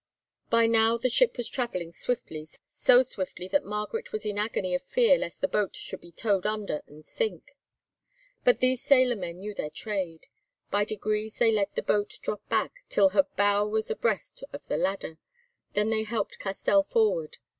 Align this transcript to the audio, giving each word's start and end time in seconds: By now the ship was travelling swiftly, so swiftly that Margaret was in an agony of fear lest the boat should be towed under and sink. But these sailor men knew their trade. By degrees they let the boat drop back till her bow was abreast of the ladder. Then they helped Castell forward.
By 0.49 0.65
now 0.65 0.97
the 0.97 1.09
ship 1.11 1.37
was 1.37 1.47
travelling 1.47 1.91
swiftly, 1.91 2.47
so 2.63 3.03
swiftly 3.03 3.47
that 3.49 3.63
Margaret 3.63 4.11
was 4.11 4.25
in 4.25 4.39
an 4.39 4.45
agony 4.45 4.73
of 4.73 4.81
fear 4.81 5.15
lest 5.15 5.41
the 5.41 5.47
boat 5.47 5.75
should 5.75 6.01
be 6.01 6.11
towed 6.11 6.47
under 6.47 6.81
and 6.87 7.05
sink. 7.05 7.55
But 8.43 8.61
these 8.61 8.81
sailor 8.81 9.15
men 9.15 9.37
knew 9.37 9.53
their 9.53 9.69
trade. 9.69 10.25
By 10.71 10.85
degrees 10.85 11.37
they 11.37 11.51
let 11.51 11.75
the 11.75 11.83
boat 11.83 12.17
drop 12.23 12.49
back 12.49 12.77
till 12.89 13.09
her 13.09 13.27
bow 13.37 13.67
was 13.67 13.91
abreast 13.91 14.43
of 14.51 14.65
the 14.65 14.77
ladder. 14.77 15.19
Then 15.73 15.91
they 15.91 16.01
helped 16.01 16.39
Castell 16.39 16.81
forward. 16.81 17.37